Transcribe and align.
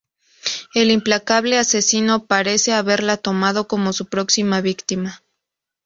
El 0.73 0.89
implacable 0.89 1.59
asesino 1.59 2.25
parece 2.25 2.73
haberla 2.73 3.17
tomado 3.17 3.67
como 3.67 3.93
su 3.93 4.07
próxima 4.07 4.59
víctima. 4.59 5.21